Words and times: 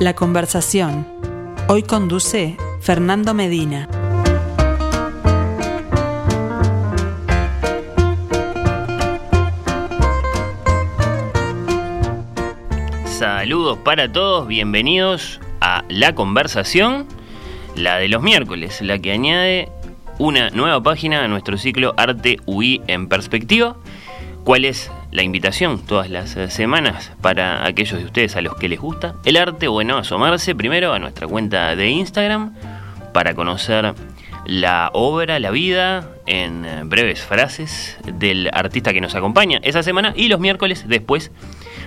La 0.00 0.14
conversación. 0.14 1.08
Hoy 1.66 1.82
conduce 1.82 2.56
Fernando 2.80 3.34
Medina. 3.34 3.88
Saludos 13.06 13.78
para 13.78 14.12
todos, 14.12 14.46
bienvenidos 14.46 15.40
a 15.60 15.82
La 15.88 16.14
Conversación, 16.14 17.08
la 17.74 17.96
de 17.96 18.06
los 18.06 18.22
miércoles, 18.22 18.80
la 18.80 19.00
que 19.00 19.10
añade 19.10 19.68
una 20.20 20.50
nueva 20.50 20.80
página 20.80 21.24
a 21.24 21.28
nuestro 21.28 21.58
ciclo 21.58 21.94
Arte 21.96 22.38
UI 22.46 22.82
en 22.86 23.08
Perspectiva. 23.08 23.76
¿Cuál 24.44 24.64
es 24.64 24.92
la 25.10 25.22
invitación 25.22 25.80
todas 25.84 26.10
las 26.10 26.36
eh, 26.36 26.50
semanas 26.50 27.12
para 27.20 27.66
aquellos 27.66 27.98
de 27.98 28.04
ustedes 28.04 28.36
a 28.36 28.42
los 28.42 28.56
que 28.56 28.68
les 28.68 28.80
gusta 28.80 29.14
el 29.24 29.36
arte? 29.36 29.68
Bueno, 29.68 29.98
asomarse 29.98 30.54
primero 30.54 30.92
a 30.92 30.98
nuestra 30.98 31.26
cuenta 31.26 31.74
de 31.76 31.88
Instagram 31.88 32.54
para 33.12 33.34
conocer 33.34 33.94
la 34.44 34.90
obra, 34.92 35.38
la 35.38 35.50
vida, 35.50 36.08
en 36.26 36.64
eh, 36.64 36.82
breves 36.84 37.22
frases 37.22 37.96
del 38.04 38.50
artista 38.52 38.92
que 38.92 39.00
nos 39.00 39.14
acompaña 39.14 39.60
esa 39.62 39.82
semana 39.82 40.12
y 40.14 40.28
los 40.28 40.40
miércoles 40.40 40.84
después 40.88 41.30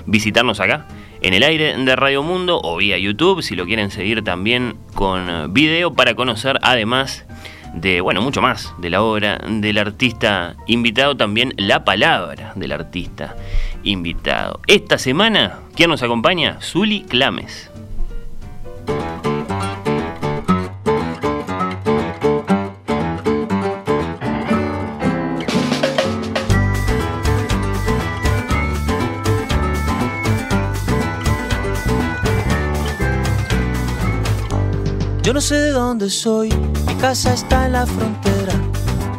visitarnos 0.06 0.60
acá 0.60 0.88
en 1.22 1.34
el 1.34 1.44
aire 1.44 1.78
de 1.78 1.96
Radio 1.96 2.24
Mundo 2.24 2.60
o 2.64 2.78
vía 2.78 2.98
YouTube 2.98 3.44
si 3.44 3.56
lo 3.56 3.66
quieren 3.66 3.92
seguir 3.92 4.24
también 4.24 4.78
con 4.96 5.54
video 5.54 5.94
para 5.94 6.16
conocer 6.16 6.58
además 6.64 7.26
de, 7.74 8.02
bueno, 8.02 8.22
mucho 8.22 8.42
más 8.42 8.74
de 8.80 8.90
la 8.90 9.02
obra 9.02 9.40
del 9.48 9.78
artista 9.78 10.56
invitado, 10.68 11.16
también 11.16 11.54
la 11.58 11.84
palabra 11.84 12.54
del 12.56 12.72
artista 12.72 13.36
invitado. 13.84 14.60
Esta 14.68 14.98
semana, 14.98 15.60
¿quién 15.76 15.90
nos 15.90 16.04
acompaña? 16.04 16.58
Zuli 16.62 17.04
Clames. 17.04 17.72
Yo 35.24 35.36
no 35.36 35.40
sé 35.40 35.56
de 35.56 35.70
dónde 35.70 36.10
soy, 36.10 36.50
casa 37.02 37.34
está 37.34 37.66
en 37.66 37.72
la 37.72 37.88
frontera. 37.88 38.54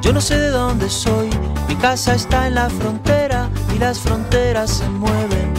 Yo 0.02 0.12
no 0.12 0.20
sé 0.20 0.38
de 0.38 0.50
dónde 0.50 0.88
soy, 0.88 1.28
mi 1.68 1.74
casa 1.74 2.14
está 2.14 2.46
en 2.46 2.54
la 2.54 2.70
frontera 2.70 3.50
y 3.74 3.78
las 3.80 3.98
fronteras 3.98 4.70
se 4.70 4.88
mueven 4.88 5.52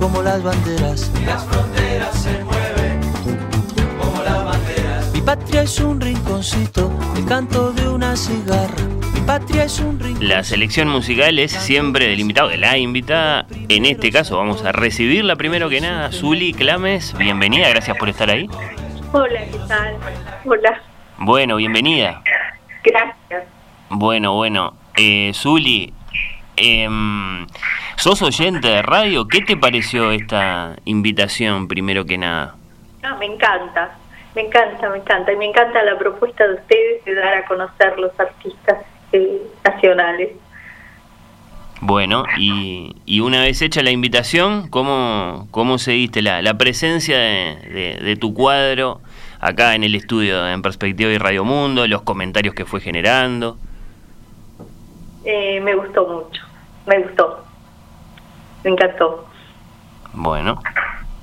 como 0.00 0.22
las 0.22 0.42
banderas. 0.42 1.12
Y 1.20 1.26
las 1.26 1.44
fronteras 1.44 2.14
se 2.18 2.42
mueven 2.44 3.00
como 4.00 4.22
las 4.22 4.42
banderas. 4.42 5.12
Mi 5.12 5.20
patria 5.20 5.62
es 5.62 5.78
un 5.80 6.00
rinconcito, 6.00 6.90
el 7.14 7.26
canto 7.26 7.72
de 7.72 7.86
una 7.86 8.16
cigarra. 8.16 8.74
Mi 9.12 9.20
patria 9.20 9.64
es 9.64 9.80
un 9.80 10.00
rinconcito. 10.00 10.34
La 10.34 10.42
selección 10.42 10.88
musical 10.88 11.38
es 11.38 11.52
siempre 11.52 12.08
del 12.08 12.20
invitado, 12.20 12.48
de 12.48 12.56
la 12.56 12.78
invitada. 12.78 13.46
En 13.68 13.84
este 13.84 14.10
caso 14.10 14.38
vamos 14.38 14.64
a 14.64 14.72
recibirla 14.72 15.36
primero 15.36 15.68
que 15.68 15.82
nada. 15.82 16.10
Zuli 16.10 16.54
Clames, 16.54 17.14
bienvenida, 17.18 17.68
gracias 17.68 17.98
por 17.98 18.08
estar 18.08 18.30
ahí. 18.30 18.48
Hola, 19.12 19.40
¿qué 19.50 19.58
tal? 19.68 19.96
Hola, 20.44 20.82
Bueno, 21.18 21.56
bienvenida. 21.56 22.22
gracias. 22.84 23.44
Bueno, 23.90 24.34
bueno. 24.34 24.74
Eh, 24.96 25.32
Zuli, 25.34 25.92
em, 26.56 27.46
¿sos 27.96 28.20
oyente 28.22 28.68
de 28.68 28.82
radio? 28.82 29.26
¿Qué 29.28 29.40
te 29.42 29.56
pareció 29.56 30.10
esta 30.10 30.76
invitación, 30.84 31.68
primero 31.68 32.04
que 32.04 32.18
nada? 32.18 32.54
No, 33.02 33.16
me 33.18 33.26
encanta, 33.26 33.96
me 34.34 34.42
encanta, 34.42 34.88
me 34.90 34.98
encanta. 34.98 35.32
Y 35.32 35.36
me 35.36 35.46
encanta 35.46 35.82
la 35.84 35.96
propuesta 35.98 36.46
de 36.46 36.54
ustedes 36.54 37.04
de 37.04 37.14
dar 37.14 37.34
a 37.34 37.44
conocer 37.46 37.98
los 37.98 38.10
artistas 38.18 38.78
eh, 39.12 39.40
nacionales. 39.64 40.30
Bueno, 41.80 42.24
y, 42.38 42.96
y 43.06 43.20
una 43.20 43.42
vez 43.42 43.62
hecha 43.62 43.82
la 43.84 43.92
invitación, 43.92 44.68
¿cómo, 44.68 45.46
cómo 45.52 45.78
seguiste 45.78 46.22
la, 46.22 46.42
la 46.42 46.58
presencia 46.58 47.16
de, 47.16 47.56
de- 47.72 47.98
de 48.04 48.16
tu 48.16 48.34
cuadro 48.34 49.00
acá 49.40 49.74
en 49.74 49.84
el 49.84 49.94
estudio 49.94 50.48
en 50.48 50.62
Perspectiva 50.62 51.10
y 51.10 51.18
Radio 51.18 51.44
Mundo, 51.44 51.86
los 51.86 52.02
comentarios 52.02 52.54
que 52.54 52.64
fue 52.64 52.80
generando? 52.80 53.56
Eh, 55.24 55.60
me 55.60 55.74
gustó 55.74 56.06
mucho, 56.06 56.42
me 56.86 57.00
gustó, 57.00 57.44
me 58.64 58.70
encantó. 58.70 59.26
Bueno, 60.14 60.60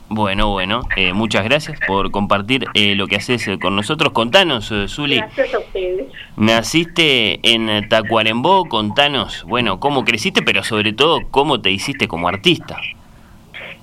bueno, 0.09 0.51
bueno. 0.51 0.81
eh, 0.95 1.13
muchas 1.13 1.43
gracias 1.43 1.79
por 1.87 2.11
compartir 2.11 2.67
eh, 2.75 2.95
lo 2.95 3.07
que 3.07 3.15
haces 3.15 3.47
eh, 3.47 3.57
con 3.59 3.75
nosotros. 3.75 4.13
Contanos, 4.13 4.71
eh, 4.71 4.87
Zuli. 4.87 5.17
Gracias 5.17 5.53
a 5.53 5.59
ustedes. 5.59 6.07
Naciste 6.37 7.39
en 7.41 7.89
Tacuarembó, 7.89 8.65
contanos, 8.69 9.43
bueno, 9.47 9.79
cómo 9.79 10.05
creciste, 10.05 10.43
pero 10.43 10.63
sobre 10.63 10.93
todo 10.93 11.21
cómo 11.31 11.61
te 11.61 11.71
hiciste 11.71 12.07
como 12.07 12.27
artista. 12.27 12.77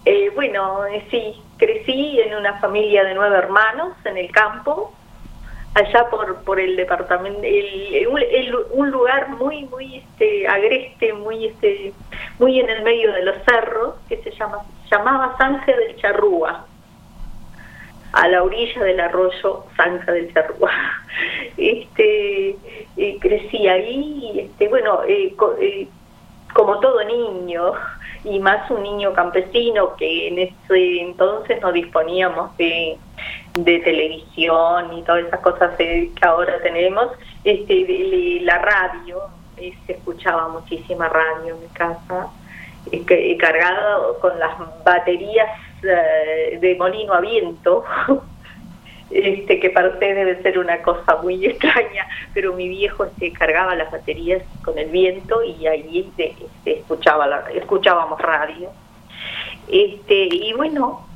Eh, 0.05 0.31
bueno, 0.35 0.85
eh, 0.87 1.07
sí, 1.11 1.35
crecí 1.57 2.21
en 2.21 2.35
una 2.35 2.59
familia 2.61 3.05
de 3.05 3.15
nueve 3.15 3.37
hermanos 3.37 3.93
en 4.05 4.17
el 4.17 4.31
campo, 4.33 4.93
allá 5.75 6.09
por 6.11 6.43
por 6.45 6.59
el 6.59 6.77
departamento, 6.77 7.41
el- 7.45 8.07
un, 8.73 8.91
lugar 8.91 9.29
muy 9.31 9.65
muy 9.67 9.97
este 9.99 10.47
agreste, 10.49 11.13
muy 11.13 11.47
este 11.47 11.95
muy 12.39 12.59
en 12.61 12.69
el 12.69 12.83
medio 12.83 13.13
de 13.13 13.23
los 13.25 13.37
cerros 13.49 13.95
que 14.09 14.17
se 14.23 14.31
llama 14.33 14.59
llamaba 14.91 15.37
Zanja 15.39 15.73
del 15.73 15.97
Charrúa, 15.97 16.67
a 18.13 18.29
la 18.29 18.43
orilla 18.43 18.83
del 18.83 19.01
arroyo 19.01 19.67
Zanja 19.77 20.13
del 20.13 20.33
Charrúa. 20.35 20.71
Este 21.57 22.59
crecí 23.21 23.69
ahí, 23.69 24.41
este 24.51 24.69
bueno, 24.69 25.03
eh, 25.07 25.35
co- 25.37 25.57
eh, 25.61 25.89
como 26.55 26.81
todo 26.81 27.03
niño, 27.05 27.73
y 28.25 28.39
más 28.39 28.71
un 28.71 28.83
niño 28.83 29.13
campesino 29.13 29.97
que 29.97 30.29
en 30.29 30.39
ese 30.39 31.01
entonces 31.01 31.61
no 31.61 31.73
disponíamos 31.73 32.57
de, 32.57 33.01
de 33.55 33.79
televisión 33.81 34.93
y 34.95 35.03
todas 35.05 35.25
esas 35.27 35.41
cosas 35.41 35.75
eh, 35.79 36.13
que 36.15 36.29
ahora 36.29 36.61
tenemos, 36.63 37.09
este, 37.45 37.75
de- 37.85 38.39
la 38.43 38.59
radio, 38.59 39.21
eh, 39.57 39.73
se 39.87 39.93
escuchaba 39.95 40.49
muchísima 40.49 41.09
radio 41.09 41.55
en 41.55 41.61
mi 41.61 41.71
casa, 41.71 42.33
eh, 42.87 43.05
que- 43.07 43.37
cargado 43.39 44.19
con 44.21 44.39
las 44.39 44.57
baterías 44.85 45.49
eh, 45.83 46.59
de 46.61 46.77
molino 46.77 47.15
a 47.15 47.21
viento. 47.21 47.85
este 49.13 49.61
que 49.61 49.71
para 49.71 49.89
usted 49.89 50.15
debe 50.15 50.43
ser 50.43 50.59
una 50.59 50.79
cosa 50.83 51.17
muy 51.23 51.45
extraña, 51.47 52.07
pero 52.35 52.53
mi 52.55 52.69
viejo 52.69 53.05
este, 53.05 53.33
cargaba 53.33 53.75
las 53.75 53.91
baterías 53.93 54.43
con 54.65 54.79
el 54.79 54.89
viento 54.91 55.43
y 55.43 55.67
ahí 55.67 56.07
este, 56.09 56.35
este, 56.45 56.79
escuchaba 56.81 57.27
la- 57.27 57.45
escuchábamos 57.55 58.21
radio. 58.21 58.71
Este 59.69 60.29
y 60.31 60.53
bueno, 60.55 61.07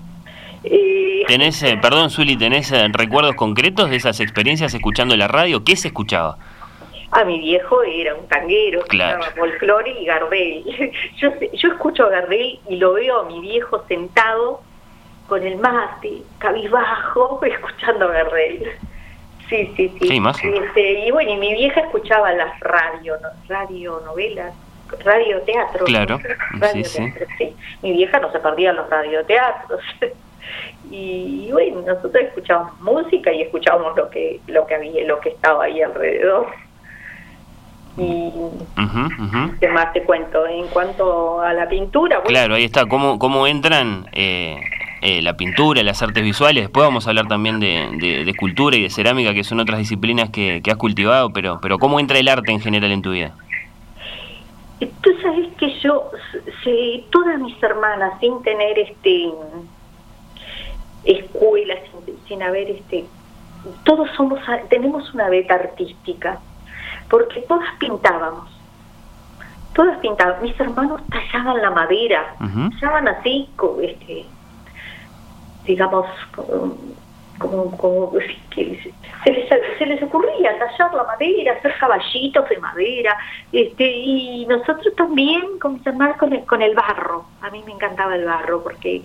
eh, 0.64 1.24
¿Tenés, 1.26 1.62
eh, 1.62 1.78
perdón, 1.80 2.10
Zuli, 2.10 2.36
tenés 2.36 2.72
eh, 2.72 2.88
recuerdos 2.92 3.34
concretos 3.36 3.90
de 3.90 3.96
esas 3.96 4.20
experiencias 4.20 4.72
escuchando 4.74 5.16
la 5.16 5.28
radio? 5.28 5.64
¿Qué 5.64 5.76
se 5.76 5.88
escuchaba? 5.88 6.38
a 7.12 7.24
mi 7.24 7.38
viejo 7.38 7.82
era 7.84 8.14
un 8.16 8.26
tanguero, 8.26 8.82
Claro. 8.88 9.22
folclore 9.36 9.92
y 10.00 10.04
Gardel. 10.04 10.64
Yo, 11.16 11.30
yo 11.54 11.68
escucho 11.70 12.04
a 12.04 12.10
Gardel 12.10 12.58
y 12.68 12.76
lo 12.76 12.92
veo 12.94 13.20
a 13.20 13.24
mi 13.30 13.40
viejo 13.40 13.82
sentado 13.88 14.60
con 15.26 15.42
el 15.42 15.56
mate, 15.58 16.22
cabizbajo, 16.38 17.40
escuchando 17.44 18.08
a 18.08 18.12
Gardel. 18.12 18.70
Sí, 19.48 19.72
sí, 19.76 19.88
sí. 20.00 20.08
Qué 20.08 20.14
imagen. 20.14 20.54
Este, 20.54 21.06
y 21.06 21.10
bueno, 21.10 21.32
y 21.32 21.36
mi 21.36 21.52
vieja 21.54 21.80
escuchaba 21.80 22.32
las 22.32 22.58
radio, 22.60 23.16
no, 23.22 23.28
radio 23.48 24.02
novelas, 24.04 24.52
radio 25.04 25.40
teatro. 25.42 25.84
Claro, 25.84 26.18
Radio 26.52 26.84
sí, 26.84 26.90
sí. 26.90 26.96
teatro, 26.96 27.26
sí. 27.38 27.56
Mi 27.82 27.92
vieja 27.92 28.18
no 28.18 28.32
se 28.32 28.40
perdía 28.40 28.72
los 28.72 28.90
radioteatros. 28.90 29.80
y 30.90 31.48
bueno, 31.52 31.82
nosotros 31.82 32.24
escuchábamos 32.24 32.80
música 32.80 33.32
y 33.32 33.42
escuchábamos 33.42 33.96
lo 33.96 34.10
que 34.10 34.40
lo 34.48 34.66
que 34.66 34.74
había, 34.74 35.04
lo 35.06 35.20
que 35.20 35.28
estaba 35.28 35.64
ahí 35.64 35.80
alrededor. 35.80 36.48
Y. 37.96 38.30
¿Qué 39.60 39.68
más 39.68 39.92
te 39.92 40.02
cuento? 40.02 40.46
En 40.46 40.66
cuanto 40.68 41.40
a 41.40 41.52
la 41.52 41.68
pintura, 41.68 42.18
bueno, 42.18 42.28
Claro, 42.28 42.54
ahí 42.54 42.64
está, 42.64 42.86
cómo, 42.86 43.18
cómo 43.18 43.46
entran 43.46 44.06
eh, 44.12 44.60
eh, 45.08 45.22
la 45.22 45.34
pintura, 45.34 45.82
las 45.84 46.02
artes 46.02 46.22
visuales. 46.24 46.64
Después 46.64 46.84
vamos 46.84 47.06
a 47.06 47.10
hablar 47.10 47.26
también 47.28 47.60
de, 47.60 47.88
de- 48.00 48.24
de 48.24 48.30
escultura 48.30 48.76
y 48.76 48.82
de 48.82 48.90
cerámica, 48.90 49.32
que 49.34 49.44
son 49.44 49.60
otras 49.60 49.78
disciplinas 49.78 50.30
que, 50.30 50.60
que 50.62 50.70
has 50.72 50.76
cultivado, 50.76 51.30
pero, 51.30 51.58
pero 51.62 51.78
¿cómo 51.78 52.00
entra 52.00 52.18
el 52.18 52.26
arte 52.28 52.50
en 52.50 52.60
general 52.60 52.90
en 52.90 53.02
tu 53.02 53.12
vida? 53.12 53.32
tú 55.02 55.10
sabes 55.22 55.46
que 55.58 55.68
yo, 55.80 56.10
se- 56.64 57.04
todas 57.10 57.38
mis 57.38 57.60
hermanas, 57.62 58.12
sin 58.20 58.42
tener 58.42 58.78
este 58.78 59.30
escuela, 61.04 61.74
sin, 62.04 62.16
sin 62.26 62.42
haber 62.42 62.70
este, 62.70 63.04
todos 63.84 64.08
somos, 64.16 64.40
tenemos 64.68 65.12
una 65.14 65.28
beta 65.28 65.54
artística, 65.54 66.40
porque 67.08 67.40
todas 67.42 67.68
pintábamos. 67.78 68.50
Todas 69.74 69.98
pintaban. 69.98 70.42
Mis 70.42 70.58
hermanos 70.58 71.00
tallaban 71.10 71.60
la 71.62 71.70
madera, 71.70 72.34
Ujú. 72.40 72.70
tallaban 72.70 73.08
así, 73.08 73.48
este, 73.82 74.24
digamos, 75.66 76.06
como, 77.38 77.76
como 77.76 78.12
que 78.50 78.92
se 79.24 79.32
les, 79.32 79.48
se 79.78 79.86
les 79.86 80.02
ocurría 80.02 80.58
tallar 80.58 80.94
la 80.94 81.04
madera, 81.04 81.52
hacer 81.52 81.74
caballitos 81.78 82.48
de 82.48 82.58
madera, 82.58 83.16
este, 83.52 83.84
y 83.84 84.46
nosotros 84.46 84.94
también 84.96 85.42
hermanos 85.84 86.16
con 86.16 86.32
el, 86.32 86.44
con 86.44 86.62
el 86.62 86.74
barro. 86.74 87.26
A 87.42 87.50
mí 87.50 87.62
me 87.66 87.72
encantaba 87.72 88.14
el 88.14 88.24
barro 88.24 88.62
porque 88.62 89.02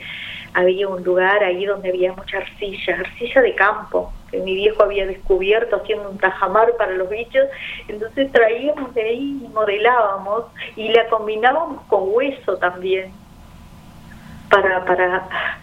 había 0.54 0.88
un 0.88 1.04
lugar 1.04 1.44
ahí 1.44 1.66
donde 1.66 1.90
había 1.90 2.14
mucha 2.14 2.38
arcilla, 2.38 2.98
arcilla 3.00 3.42
de 3.42 3.56
campo, 3.56 4.12
que 4.30 4.40
mi 4.40 4.56
viejo 4.56 4.84
había 4.84 5.06
descubierto 5.08 5.78
haciendo 5.78 6.10
un 6.10 6.18
tajamar 6.18 6.76
para 6.78 6.94
los 6.94 7.10
bichos, 7.10 7.48
entonces 7.88 8.32
traíamos 8.32 8.94
de 8.94 9.02
ahí 9.02 9.42
y 9.44 9.48
modelábamos 9.50 10.46
y 10.76 10.90
la 10.90 11.08
combinábamos 11.08 11.82
con 11.88 12.04
hueso 12.06 12.58
también 12.58 13.12
para 14.50 14.84
para 14.84 15.61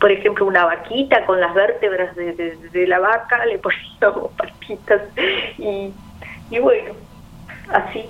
por 0.00 0.10
ejemplo, 0.10 0.46
una 0.46 0.64
vaquita 0.64 1.24
con 1.24 1.40
las 1.40 1.54
vértebras 1.54 2.14
de, 2.16 2.86
la 2.86 2.98
vaca, 2.98 3.44
le 3.46 3.58
poníamos 4.00 4.30
patitas 4.36 5.02
y, 5.58 5.90
y 6.50 6.58
bueno, 6.58 6.94
así. 7.72 8.04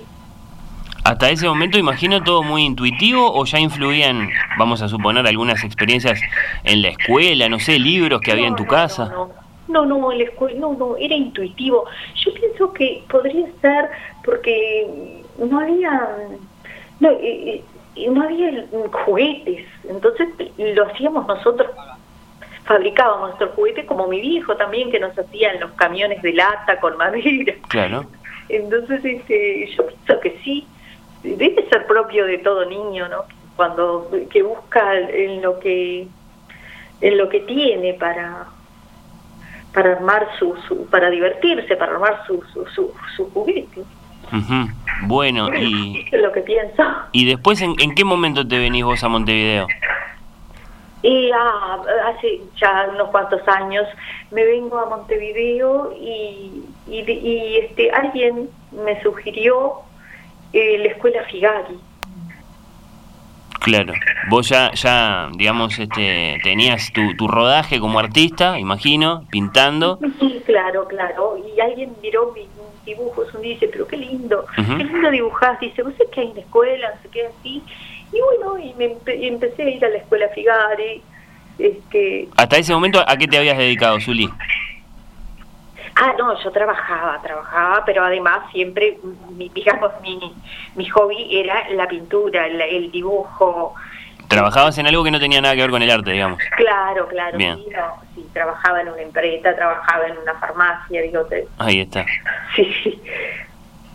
Hasta 1.03 1.29
ese 1.29 1.47
momento 1.47 1.77
imagino 1.77 2.21
todo 2.21 2.43
muy 2.43 2.63
intuitivo 2.63 3.31
o 3.33 3.45
ya 3.45 3.59
influían, 3.59 4.29
vamos 4.57 4.81
a 4.81 4.89
suponer, 4.89 5.25
algunas 5.25 5.63
experiencias 5.63 6.19
en 6.65 6.81
la 6.81 6.89
escuela, 6.89 7.47
no 7.47 7.59
sé, 7.59 7.79
libros 7.79 8.19
que 8.19 8.33
había 8.33 8.47
en 8.47 8.57
tu 8.57 8.65
casa. 8.65 9.09
No, 9.69 9.85
no, 9.85 9.85
no, 9.85 10.11
en 10.11 10.17
la 10.17 10.23
escuela, 10.25 10.59
no, 10.59 10.73
no, 10.73 10.97
era 10.97 11.15
intuitivo. 11.15 11.85
Yo 12.15 12.33
pienso 12.33 12.73
que 12.73 13.03
podría 13.09 13.47
ser 13.61 13.89
porque 14.25 15.23
no 15.37 15.59
había, 15.61 16.09
no, 16.99 17.11
eh, 17.21 17.63
eh, 17.97 18.09
no 18.09 18.23
había 18.23 18.65
juguetes, 19.05 19.65
entonces 19.89 20.27
lo 20.57 20.85
hacíamos 20.85 21.27
nosotros 21.27 21.69
fabricábamos 22.67 23.29
nuestros 23.29 23.55
juguetes 23.55 23.85
como 23.85 24.07
mi 24.07 24.19
viejo 24.19 24.55
también 24.57 24.91
que 24.91 24.99
nos 24.99 25.17
hacía 25.17 25.53
en 25.53 25.61
los 25.61 25.71
camiones 25.71 26.21
de 26.21 26.33
lata 26.33 26.79
con 26.79 26.97
madera. 26.97 27.55
Claro. 27.69 28.05
Entonces 28.49 29.03
este, 29.03 29.67
yo 29.75 29.87
pienso 29.87 30.19
que 30.21 30.39
sí, 30.43 30.67
debe 31.23 31.67
ser 31.69 31.87
propio 31.87 32.25
de 32.25 32.37
todo 32.39 32.65
niño, 32.65 33.07
¿no? 33.09 33.23
Cuando 33.55 34.09
que 34.29 34.43
busca 34.43 34.97
en 34.97 35.41
lo 35.41 35.59
que 35.59 36.07
en 37.01 37.17
lo 37.17 37.29
que 37.29 37.39
tiene 37.41 37.93
para 37.93 38.45
para 39.73 39.93
armar 39.93 40.27
su, 40.39 40.55
su 40.67 40.85
para 40.87 41.09
divertirse, 41.09 41.75
para 41.75 41.93
armar 41.93 42.23
su 42.25 42.41
su, 42.53 42.93
su, 43.15 43.29
juguete. 43.31 43.81
Bueno, 45.03 45.53
y 45.59 46.05
es 46.11 46.21
lo 46.21 46.31
que 46.31 46.41
pienso. 46.41 46.83
¿Y 47.11 47.25
después 47.25 47.61
en, 47.61 47.75
en 47.79 47.95
qué 47.95 48.03
momento 48.03 48.47
te 48.47 48.57
venís 48.57 48.83
vos 48.83 49.03
a 49.03 49.07
Montevideo? 49.07 49.67
Y 51.03 51.31
ah, 51.31 51.77
hace 52.07 52.41
ya 52.59 52.87
unos 52.91 53.09
cuantos 53.09 53.47
años 53.47 53.87
me 54.31 54.43
vengo 54.43 54.79
a 54.79 54.87
Montevideo 54.87 55.93
y, 55.93 56.63
y, 56.87 57.57
este 57.57 57.91
alguien 57.91 58.49
me 58.71 59.01
sugirió 59.03 59.75
eh, 60.53 60.77
la 60.79 60.85
escuela 60.87 61.23
Figari. 61.25 61.79
Claro, 63.67 63.93
vos 64.29 64.47
ya, 64.47 64.71
ya 64.75 65.29
digamos, 65.35 65.77
este, 65.77 66.37
tenías 66.41 66.93
tu, 66.93 67.17
tu 67.17 67.27
rodaje 67.27 67.81
como 67.81 67.99
artista, 67.99 68.57
imagino, 68.57 69.25
pintando. 69.29 69.99
Sí, 70.21 70.41
claro, 70.45 70.87
claro. 70.87 71.37
Y 71.37 71.59
alguien 71.59 71.91
miró 72.01 72.31
mis 72.33 72.47
dibujos 72.85 73.27
y 73.43 73.49
dice, 73.49 73.67
pero 73.67 73.85
qué 73.85 73.97
lindo, 73.97 74.45
qué 74.55 74.83
lindo 74.85 75.11
dibujás. 75.11 75.59
Dice, 75.59 75.83
vos 75.83 75.91
sabés 75.97 76.13
que 76.13 76.21
hay 76.21 76.27
en 76.27 76.35
la 76.35 76.41
escuela, 76.41 76.91
no 76.95 77.01
sé 77.01 77.09
qué, 77.09 77.25
así. 77.27 77.61
Y 78.13 78.21
bueno, 78.21 78.57
y, 78.57 78.73
me 78.75 78.95
empecé 79.27 79.63
a 79.63 79.69
ir 79.69 79.83
a 79.83 79.89
la 79.89 79.97
escuela 79.97 80.29
Figari. 80.29 81.01
Este... 81.59 82.29
¿Hasta 82.37 82.57
ese 82.59 82.73
momento 82.73 83.03
a 83.05 83.17
qué 83.17 83.27
te 83.27 83.37
habías 83.37 83.57
dedicado, 83.57 83.99
Zuli? 83.99 84.29
Ah, 85.99 86.13
no, 86.15 86.39
yo 86.43 86.51
trabajaba, 86.51 87.19
trabajaba, 87.23 87.83
pero 87.83 88.03
además 88.03 88.41
siempre, 88.51 88.99
mi, 89.35 89.49
digamos, 89.49 89.91
mi, 90.03 90.31
mi 90.75 90.85
hobby 90.89 91.39
era 91.39 91.67
la 91.71 91.87
pintura, 91.87 92.45
el, 92.45 92.91
dibujo. 92.91 93.73
¿Trabajabas 94.27 94.77
en 94.77 94.85
algo 94.85 95.03
que 95.03 95.09
no 95.09 95.19
tenía 95.19 95.41
nada 95.41 95.55
que 95.55 95.61
ver 95.61 95.71
con 95.71 95.81
el 95.81 95.89
arte, 95.89 96.11
digamos? 96.11 96.39
Claro, 96.55 97.07
claro, 97.07 97.39
Sí, 97.39 97.45
no, 97.45 98.01
sí, 98.13 98.27
trabajaba 98.31 98.81
en 98.81 98.89
una 98.89 99.01
empresa, 99.01 99.55
trabajaba 99.55 100.05
en 100.05 100.17
una 100.19 100.35
farmacia, 100.35 101.01
digo. 101.01 101.25
Ahí 101.57 101.79
está. 101.79 102.05
Sí, 102.55 102.71
sí. 102.83 103.01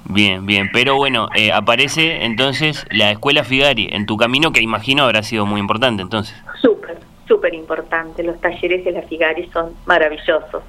Bien, 0.06 0.44
bien, 0.44 0.70
pero 0.72 0.96
bueno, 0.96 1.28
eh, 1.36 1.52
aparece 1.52 2.24
entonces 2.24 2.84
la 2.90 3.12
escuela 3.12 3.44
Figari 3.44 3.88
en 3.92 4.06
tu 4.06 4.16
camino 4.16 4.50
que 4.50 4.60
imagino 4.60 5.04
habrá 5.04 5.22
sido 5.22 5.46
muy 5.46 5.60
importante 5.60 6.02
entonces. 6.02 6.36
Súper, 6.60 6.98
súper 7.28 7.54
importante, 7.54 8.24
los 8.24 8.40
talleres 8.40 8.84
de 8.84 8.90
la 8.90 9.02
Figari 9.02 9.48
son 9.52 9.72
maravillosos. 9.86 10.64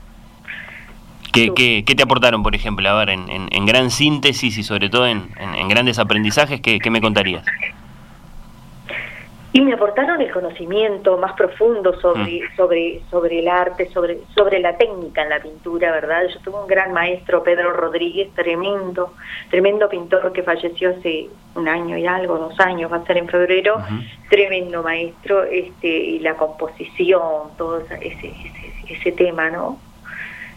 ¿Qué, 1.33 1.51
qué, 1.55 1.83
qué 1.85 1.95
te 1.95 2.03
aportaron, 2.03 2.43
por 2.43 2.55
ejemplo, 2.55 2.87
a 2.87 2.93
ver, 2.93 3.09
en, 3.09 3.27
en, 3.29 3.65
gran 3.65 3.89
síntesis 3.89 4.57
y 4.57 4.63
sobre 4.63 4.89
todo 4.89 5.07
en, 5.07 5.29
en 5.37 5.67
grandes 5.67 5.97
aprendizajes, 5.99 6.61
¿qué, 6.61 6.79
qué 6.79 6.89
me 6.89 7.01
contarías? 7.01 7.43
y 9.55 9.61
me 9.61 9.73
aportaron 9.73 10.19
el 10.19 10.31
conocimiento 10.31 11.15
más 11.17 11.33
profundo 11.33 11.99
sobre 12.01 12.41
mm. 12.41 12.55
sobre 12.57 13.01
sobre 13.11 13.39
el 13.39 13.47
arte 13.47 13.87
sobre 13.91 14.17
sobre 14.33 14.59
la 14.59 14.75
técnica 14.77 15.21
en 15.21 15.29
la 15.29 15.39
pintura 15.39 15.91
verdad 15.91 16.23
yo 16.33 16.39
tuve 16.39 16.59
un 16.59 16.67
gran 16.67 16.91
maestro 16.91 17.43
Pedro 17.43 17.71
Rodríguez 17.71 18.33
tremendo 18.33 19.13
tremendo 19.51 19.87
pintor 19.87 20.33
que 20.33 20.41
falleció 20.41 20.89
hace 20.89 21.29
un 21.53 21.67
año 21.67 21.95
y 21.97 22.07
algo 22.07 22.39
dos 22.39 22.59
años 22.59 22.91
va 22.91 22.97
a 22.97 23.05
ser 23.05 23.17
en 23.17 23.27
febrero. 23.27 23.77
Tremendo 24.27 24.81
maestro 24.81 25.43
este 25.43 25.87
y 25.87 26.19
la 26.19 26.33
composición 26.33 27.21
todo 27.55 27.79
ese, 27.79 27.95
ese 28.01 28.33
ese 28.89 29.11
tema 29.11 29.51
no 29.51 29.77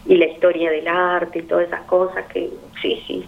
y 0.09 0.17
la 0.17 0.27
historia 0.27 0.71
del 0.71 0.87
arte 0.89 1.41
y 1.41 1.43
todas 1.43 1.67
esas 1.67 1.83
cosas 1.83 2.25
que 2.27 2.51
sí 2.81 3.03
sí 3.07 3.25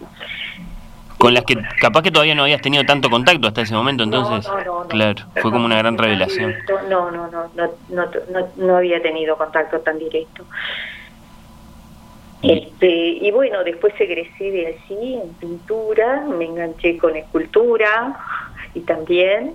con 1.18 1.34
las 1.34 1.44
que 1.44 1.56
capaz 1.80 2.02
que 2.02 2.12
todavía 2.12 2.36
no 2.36 2.44
habías 2.44 2.62
tenido 2.62 2.84
tanto 2.84 3.10
contacto 3.10 3.48
hasta 3.48 3.62
ese 3.62 3.74
momento, 3.74 4.04
entonces, 4.04 4.48
claro, 4.88 5.24
fue 5.34 5.50
como 5.50 5.64
una 5.66 5.76
gran 5.76 5.98
revelación. 5.98 6.54
No, 6.88 7.10
no, 7.10 7.28
no, 7.28 7.50
no, 7.56 7.70
no, 7.88 8.48
no, 8.56 8.76
había 8.76 9.02
tenido 9.02 9.36
contacto 9.36 9.80
tan 9.80 9.98
directo. 9.98 10.44
Este, 12.40 12.86
y 12.86 13.32
bueno, 13.32 13.64
después 13.64 13.92
egresé 13.98 14.52
de 14.52 14.66
allí 14.68 15.14
en 15.14 15.28
pintura, 15.40 16.24
me 16.24 16.44
enganché 16.44 16.96
con 16.96 17.16
escultura 17.16 18.16
y 18.74 18.80
también, 18.80 19.54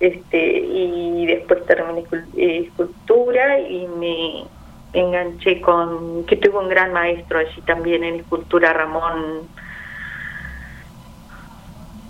este, 0.00 0.60
y 0.60 1.26
después 1.26 1.66
terminé 1.66 2.04
eh, 2.38 2.64
escultura 2.66 3.60
y 3.60 3.86
me 3.86 4.44
enganché 4.92 5.60
con, 5.60 6.24
que 6.26 6.36
tuve 6.36 6.58
un 6.58 6.68
gran 6.68 6.92
maestro 6.92 7.38
allí 7.38 7.60
también 7.62 8.04
en 8.04 8.16
escultura, 8.16 8.72
Ramón 8.72 9.48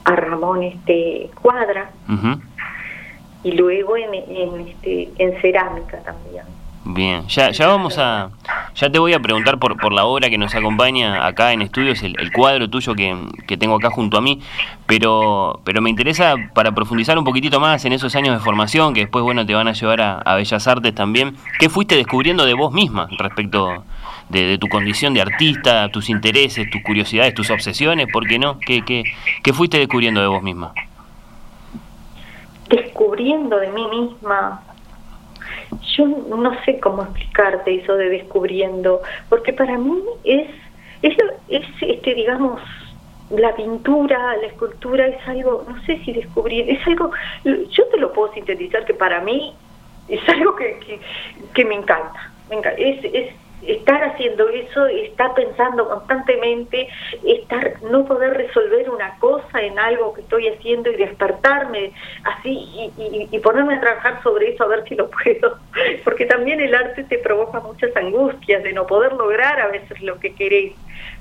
a 0.05 0.17
Ramón 0.17 0.65
este 0.65 1.31
Cuadra 1.41 1.91
y 3.45 3.53
luego 3.53 3.97
en, 3.97 4.15
en, 4.15 4.69
este, 4.69 5.11
en 5.19 5.41
cerámica 5.41 5.99
también. 6.03 6.45
Bien, 6.85 7.27
ya, 7.29 7.51
ya 7.51 7.69
vamos 7.69 7.97
a, 7.99 8.31
ya 8.75 8.91
te 8.91 8.99
voy 8.99 9.13
a 9.13 9.21
preguntar 9.21 9.59
por, 9.59 9.77
por 9.77 9.93
la 9.93 10.05
obra 10.05 10.31
que 10.31 10.39
nos 10.39 10.55
acompaña 10.55 11.27
acá 11.27 11.53
en 11.53 11.63
estudios, 11.63 12.03
el, 12.03 12.33
cuadro 12.33 12.69
tuyo 12.69 12.95
que, 12.95 13.17
que, 13.47 13.57
tengo 13.57 13.77
acá 13.77 13.91
junto 13.91 14.17
a 14.17 14.21
mí, 14.21 14.41
pero, 14.87 15.61
pero 15.65 15.83
me 15.83 15.91
interesa 15.91 16.35
para 16.55 16.73
profundizar 16.73 17.19
un 17.19 17.25
poquitito 17.25 17.61
más 17.61 17.85
en 17.85 17.93
esos 17.93 18.15
años 18.17 18.35
de 18.35 18.45
formación 18.45 18.95
que 18.95 19.01
después, 19.01 19.23
bueno, 19.23 19.45
te 19.45 19.55
van 19.55 19.69
a 19.69 19.73
llevar 19.73 20.01
a, 20.01 20.19
a 20.19 20.37
Bellas 20.37 20.67
Artes 20.67 20.95
también. 20.95 21.37
¿Qué 21.59 21.69
fuiste 21.69 21.97
descubriendo 21.97 22.45
de 22.47 22.55
vos 22.55 22.73
misma 22.73 23.09
respecto 23.19 23.85
de, 24.33 24.59
tu 24.59 24.69
condición 24.69 25.15
de 25.15 25.21
artista, 25.21 25.89
tus 25.91 26.09
intereses, 26.09 26.69
tus 26.71 26.83
curiosidades, 26.83 27.35
tus 27.35 27.51
obsesiones, 27.51 28.07
¿por 28.13 28.27
qué 28.27 28.39
no? 28.39 28.59
¿Qué, 28.59 28.83
qué, 28.85 29.05
qué 29.43 29.53
fuiste 29.53 29.79
descubriendo 29.79 30.21
de 30.21 30.27
vos 30.27 30.43
misma? 30.43 30.73
Descubriendo 32.69 33.59
de 33.59 33.71
mí 33.71 33.87
misma. 33.89 34.63
Yo 35.97 36.07
no 36.07 36.53
sé 36.65 36.79
cómo 36.81 37.03
explicarte 37.03 37.75
eso 37.75 37.97
de 37.97 38.09
descubriendo, 38.09 39.03
porque 39.29 39.53
para 39.53 39.79
mí 39.79 40.03
es, 40.25 40.49
es, 41.03 41.17
es 41.49 41.67
este, 41.81 42.15
digamos, 42.15 42.61
la 43.31 43.55
pintura, 43.55 44.37
la 44.37 44.47
escultura 44.47 45.07
es 45.07 45.27
algo, 45.27 45.65
no 45.69 45.81
sé 45.85 45.99
si 46.05 46.13
descubrir, 46.13 46.69
es 46.69 46.87
algo, 46.87 47.11
yo 47.45 47.87
te 47.87 47.97
lo 47.99 48.13
puedo 48.13 48.33
sintetizar 48.35 48.85
que 48.85 48.95
para 48.95 49.21
mí 49.21 49.55
es 50.09 50.29
algo 50.29 50.55
que, 50.57 51.01
que, 51.55 51.65
me 51.65 51.77
encanta. 51.77 52.31
Me. 52.51 52.59
Es, 52.77 53.05
es, 53.05 53.35
estar 53.67 54.03
haciendo 54.03 54.49
eso, 54.49 54.87
estar 54.87 55.35
pensando 55.35 55.89
constantemente, 55.89 56.89
estar 57.25 57.83
no 57.83 58.05
poder 58.05 58.35
resolver 58.35 58.91
una 58.91 59.17
cosa 59.19 59.63
en 59.63 59.79
algo 59.79 60.15
que 60.15 60.23
estoy 60.23 60.49
haciendo 60.49 60.91
y 60.91 60.97
despertarme 60.97 61.93
así 62.25 62.51
y, 62.51 63.29
y, 63.31 63.39
ponerme 63.39 63.75
a 63.75 63.81
trabajar 63.81 64.23
sobre 64.23 64.51
eso 64.51 64.65
a 64.65 64.69
ver 64.69 64.85
si 64.89 64.95
lo 64.95 65.11
puedo, 65.25 65.59
porque 66.05 66.27
también 66.27 66.61
el 66.61 66.75
arte 66.75 67.05
te 67.05 67.19
provoca 67.19 67.61
muchas 67.61 67.95
angustias 67.97 68.63
de 68.63 68.73
no 68.73 68.87
poder 68.87 69.13
lograr 69.13 69.61
a 69.61 69.69
veces 69.69 70.01
lo 70.03 70.19
que 70.19 70.35
querés, 70.35 70.73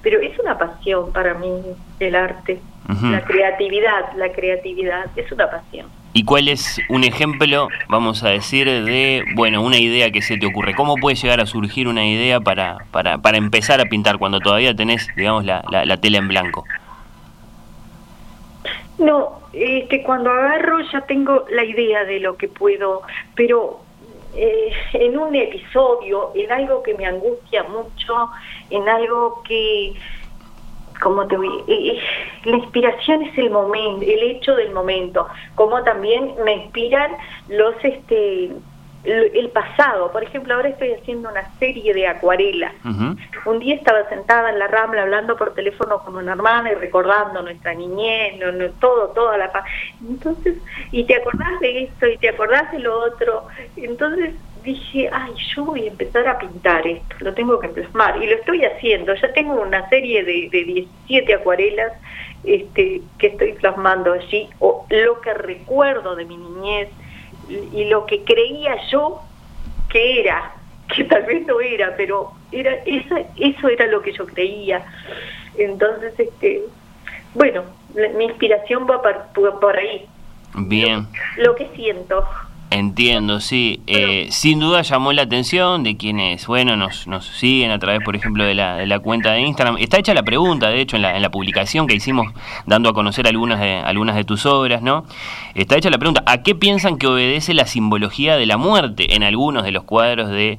pero 0.01 0.19
es 0.19 0.37
una 0.39 0.57
pasión 0.57 1.11
para 1.13 1.33
mí 1.35 1.61
el 1.99 2.15
arte, 2.15 2.59
la 3.03 3.23
creatividad, 3.23 4.13
la 4.15 4.31
creatividad 4.31 5.05
es 5.15 5.31
una 5.31 5.49
pasión. 5.49 6.00
¿Y 6.13 6.25
cuál 6.25 6.49
es 6.49 6.81
un 6.89 7.05
ejemplo, 7.05 7.69
vamos 7.87 8.23
a 8.23 8.29
decir, 8.29 8.67
de, 8.67 9.23
bueno, 9.35 9.61
una 9.61 9.77
idea 9.77 10.11
que 10.11 10.21
se 10.21 10.37
te 10.37 10.45
ocurre? 10.45 10.75
¿Cómo 10.75 10.97
puede 10.97 11.15
llegar 11.15 11.39
a 11.39 11.45
surgir 11.45 11.87
una 11.87 12.05
idea 12.05 12.41
para, 12.41 12.79
para, 12.91 13.19
para 13.19 13.37
empezar 13.37 13.79
a 13.79 13.85
pintar 13.85 14.17
cuando 14.17 14.41
todavía 14.41 14.75
tenés, 14.75 15.07
digamos, 15.15 15.45
la, 15.45 15.63
la, 15.69 15.97
tela 15.97 16.17
en 16.17 16.27
blanco? 16.27 16.65
No, 18.97 19.39
este, 19.53 20.03
cuando 20.03 20.31
agarro 20.31 20.81
ya 20.91 21.01
tengo 21.01 21.45
la 21.49 21.63
idea 21.63 22.03
de 22.03 22.19
lo 22.19 22.35
que 22.35 22.49
puedo, 22.49 23.03
pero 23.33 23.79
eh, 24.35 24.73
en 24.93 25.17
un 25.17 25.33
episodio, 25.33 26.31
en 26.35 26.51
algo 26.51 26.83
que 26.83 26.93
me 26.93 27.05
angustia 27.05 27.63
mucho, 27.63 28.29
en 28.69 28.87
algo 28.89 29.41
que 29.43 29.93
como 31.01 31.27
te 31.27 31.35
voy, 31.35 31.63
eh, 31.67 31.99
la 32.45 32.57
inspiración 32.57 33.23
es 33.23 33.37
el 33.37 33.49
momento, 33.49 34.05
el 34.05 34.23
hecho 34.23 34.55
del 34.55 34.71
momento, 34.71 35.27
como 35.55 35.83
también 35.83 36.35
me 36.45 36.53
inspiran 36.53 37.11
los 37.49 37.75
este 37.83 38.51
el 39.03 39.49
pasado. 39.49 40.11
Por 40.11 40.23
ejemplo, 40.23 40.53
ahora 40.53 40.69
estoy 40.69 40.91
haciendo 40.93 41.29
una 41.29 41.43
serie 41.57 41.93
de 41.93 42.07
acuarelas. 42.07 42.73
Un 43.45 43.59
día 43.59 43.75
estaba 43.75 44.07
sentada 44.09 44.49
en 44.51 44.59
la 44.59 44.67
rambla 44.67 45.01
hablando 45.01 45.35
por 45.35 45.53
teléfono 45.53 45.99
con 46.03 46.15
una 46.15 46.33
hermana 46.33 46.71
y 46.71 46.75
recordando 46.75 47.41
nuestra 47.41 47.73
niñez, 47.73 48.37
no, 48.39 48.69
todo, 48.79 49.09
toda 49.09 49.37
la 49.37 49.51
paz. 49.51 49.63
Entonces, 50.07 50.57
y 50.91 51.03
te 51.05 51.15
acordás 51.15 51.59
de 51.59 51.83
esto 51.83 52.07
y 52.07 52.17
te 52.17 52.29
acordás 52.29 52.71
de 52.71 52.79
lo 52.79 52.99
otro. 52.99 53.47
Entonces, 53.75 54.35
dije, 54.63 55.09
ay, 55.11 55.33
yo 55.55 55.65
voy 55.65 55.85
a 55.85 55.91
empezar 55.91 56.27
a 56.27 56.37
pintar 56.37 56.85
esto, 56.85 57.15
lo 57.19 57.33
tengo 57.33 57.59
que 57.59 57.69
plasmar. 57.69 58.21
Y 58.21 58.27
lo 58.27 58.35
estoy 58.35 58.63
haciendo, 58.65 59.13
ya 59.15 59.31
tengo 59.33 59.61
una 59.61 59.87
serie 59.89 60.23
de, 60.23 60.49
de 60.51 60.63
17 60.63 61.33
acuarelas 61.33 61.93
este, 62.43 63.01
que 63.17 63.27
estoy 63.27 63.53
plasmando 63.53 64.13
allí, 64.13 64.49
o 64.59 64.85
lo 64.89 65.21
que 65.21 65.33
recuerdo 65.33 66.15
de 66.15 66.25
mi 66.25 66.37
niñez 66.37 66.89
y, 67.49 67.85
lo 67.85 68.05
que 68.05 68.23
creía 68.23 68.75
yo 68.89 69.21
que 69.89 70.21
era, 70.21 70.53
que 70.93 71.03
tal 71.03 71.23
vez 71.23 71.45
no 71.45 71.59
era, 71.59 71.95
pero 71.97 72.31
era 72.51 72.73
eso, 72.85 73.15
eso 73.37 73.67
era 73.67 73.87
lo 73.87 74.01
que 74.01 74.13
yo 74.13 74.25
creía. 74.25 74.85
Entonces, 75.57 76.17
este, 76.17 76.63
bueno, 77.33 77.63
mi 78.15 78.25
inspiración 78.25 78.87
va 78.89 79.01
por, 79.01 79.59
por 79.59 79.77
ahí. 79.77 80.07
Bien. 80.55 81.07
lo 81.37 81.55
que 81.55 81.67
siento. 81.75 82.25
Entiendo, 82.73 83.41
sí. 83.41 83.81
Eh, 83.85 84.27
sin 84.31 84.61
duda 84.61 84.81
llamó 84.81 85.11
la 85.11 85.23
atención 85.23 85.83
de 85.83 85.97
quienes, 85.97 86.47
bueno, 86.47 86.77
nos, 86.77 87.05
nos 87.05 87.25
siguen 87.25 87.69
a 87.69 87.79
través, 87.79 87.99
por 88.01 88.15
ejemplo, 88.15 88.45
de 88.45 88.55
la, 88.55 88.77
de 88.77 88.87
la 88.87 88.99
cuenta 88.99 89.33
de 89.33 89.41
Instagram. 89.41 89.75
Está 89.77 89.99
hecha 89.99 90.13
la 90.13 90.23
pregunta, 90.23 90.69
de 90.69 90.79
hecho, 90.79 90.95
en 90.95 91.01
la, 91.01 91.13
en 91.17 91.21
la 91.21 91.29
publicación 91.29 91.85
que 91.85 91.95
hicimos 91.95 92.33
dando 92.65 92.87
a 92.87 92.93
conocer 92.93 93.27
algunas 93.27 93.59
de, 93.59 93.75
algunas 93.75 94.15
de 94.15 94.23
tus 94.23 94.45
obras, 94.45 94.81
¿no? 94.81 95.03
Está 95.53 95.75
hecha 95.75 95.89
la 95.89 95.97
pregunta, 95.97 96.23
¿a 96.25 96.43
qué 96.43 96.55
piensan 96.55 96.97
que 96.97 97.07
obedece 97.07 97.53
la 97.53 97.65
simbología 97.65 98.37
de 98.37 98.45
la 98.45 98.55
muerte 98.55 99.15
en 99.15 99.23
algunos 99.23 99.65
de 99.65 99.71
los 99.71 99.83
cuadros 99.83 100.29
de 100.29 100.57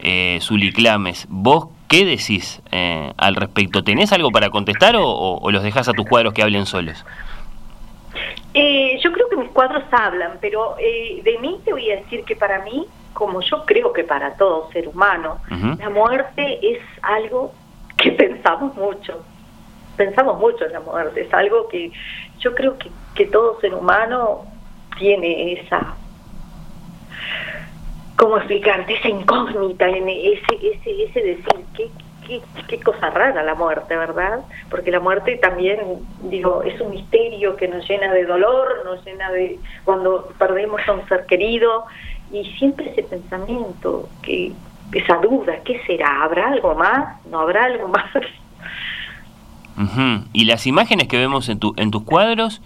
eh, 0.00 0.38
Zuliclames? 0.42 1.28
¿Vos 1.30 1.68
qué 1.86 2.04
decís 2.04 2.60
eh, 2.72 3.12
al 3.16 3.36
respecto? 3.36 3.84
¿Tenés 3.84 4.12
algo 4.12 4.32
para 4.32 4.50
contestar 4.50 4.96
o, 4.96 5.06
o 5.06 5.50
los 5.52 5.62
dejas 5.62 5.88
a 5.88 5.92
tus 5.92 6.06
cuadros 6.06 6.34
que 6.34 6.42
hablen 6.42 6.66
solos? 6.66 7.04
Eh, 8.54 8.98
yo 9.02 9.12
creo 9.12 9.28
que 9.28 9.36
mis 9.36 9.50
cuadros 9.50 9.84
hablan, 9.90 10.38
pero 10.40 10.76
eh, 10.78 11.20
de 11.24 11.38
mí 11.38 11.60
te 11.64 11.72
voy 11.72 11.90
a 11.90 11.96
decir 11.96 12.24
que 12.24 12.36
para 12.36 12.62
mí, 12.62 12.86
como 13.12 13.40
yo 13.40 13.64
creo 13.64 13.92
que 13.92 14.04
para 14.04 14.36
todo 14.36 14.70
ser 14.72 14.88
humano, 14.88 15.40
la 15.78 15.90
muerte 15.90 16.58
es 16.62 16.78
algo 17.02 17.52
que 17.96 18.12
pensamos 18.12 18.74
mucho. 18.76 19.24
Pensamos 19.96 20.38
mucho 20.38 20.64
en 20.64 20.72
la 20.72 20.80
muerte, 20.80 21.22
es 21.22 21.34
algo 21.34 21.68
que 21.68 21.92
yo 22.38 22.54
creo 22.54 22.78
que, 22.78 22.90
que 23.14 23.26
todo 23.26 23.60
ser 23.60 23.74
humano 23.74 24.44
tiene 24.98 25.52
esa 25.52 25.96
¿cómo 28.22 28.36
explicarte? 28.36 28.94
Esa 28.94 29.08
incógnita, 29.08 29.88
ese, 29.88 30.42
ese, 30.62 31.02
ese 31.02 31.22
decir, 31.22 31.64
¿qué, 31.74 31.90
qué, 32.26 32.80
cosa 32.80 33.10
rara 33.10 33.42
la 33.42 33.54
muerte, 33.54 33.96
¿verdad? 33.96 34.40
Porque 34.70 34.90
la 34.90 35.00
muerte 35.00 35.36
también, 35.36 35.78
digo, 36.22 36.62
es 36.62 36.80
un 36.80 36.90
misterio 36.90 37.56
que 37.56 37.68
nos 37.68 37.88
llena 37.88 38.12
de 38.12 38.24
dolor, 38.24 38.82
nos 38.84 39.04
llena 39.04 39.30
de 39.30 39.58
cuando 39.84 40.28
perdemos 40.38 40.80
a 40.86 40.92
un 40.92 41.08
ser 41.08 41.26
querido 41.26 41.84
y 42.32 42.44
siempre 42.58 42.90
ese 42.90 43.02
pensamiento, 43.02 44.08
que 44.22 44.52
esa 44.92 45.16
duda, 45.16 45.56
¿qué 45.64 45.80
será? 45.86 46.22
¿Habrá 46.22 46.48
algo 46.48 46.74
más? 46.74 47.24
¿No 47.26 47.40
habrá 47.40 47.64
algo 47.64 47.88
más? 47.88 48.10
Y 50.32 50.44
las 50.44 50.66
imágenes 50.66 51.08
que 51.08 51.18
vemos 51.18 51.48
en, 51.48 51.58
tu, 51.58 51.74
en 51.76 51.90
tus 51.90 52.04
cuadros, 52.04 52.60